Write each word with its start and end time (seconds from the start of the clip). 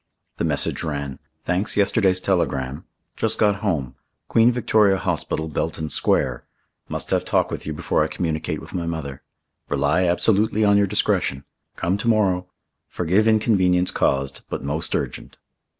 The 0.37 0.45
message 0.45 0.83
ran: 0.83 1.19
"Thanks 1.45 1.77
yesterday's 1.77 2.19
telegram. 2.19 2.85
Just 3.15 3.37
got 3.37 3.57
home. 3.57 3.93
Queen 4.29 4.51
Victoria 4.51 4.97
Hospital, 4.97 5.47
Belton 5.47 5.89
Square. 5.89 6.43
Must 6.89 7.11
have 7.11 7.23
talk 7.23 7.51
with 7.51 7.67
you 7.67 7.73
before 7.73 8.03
I 8.03 8.07
communicate 8.07 8.61
with 8.61 8.73
my 8.73 8.87
mother. 8.87 9.21
Rely 9.69 10.05
absolutely 10.07 10.63
on 10.65 10.75
your 10.75 10.87
discretion. 10.87 11.43
Come 11.75 11.97
to 11.97 12.07
morrow. 12.07 12.47
Forgive 12.87 13.27
inconvenience 13.27 13.91
caused, 13.91 14.41
but 14.49 14.63
most 14.63 14.95
urgent." 14.95 15.37